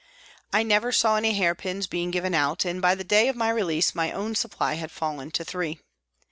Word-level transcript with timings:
I 0.51 0.63
never 0.63 0.91
saw 0.91 1.15
any 1.17 1.35
hair 1.35 1.53
pins 1.53 1.85
being 1.85 2.09
given 2.09 2.33
out, 2.33 2.65
and 2.65 2.81
by 2.81 2.95
the 2.95 3.03
day 3.03 3.27
of 3.27 3.35
my 3.35 3.51
release 3.51 3.93
my 3.93 4.11
own 4.11 4.33
supply 4.33 4.73
had 4.73 4.89
fallen 4.89 5.29
to 5.29 5.45
three. 5.45 5.79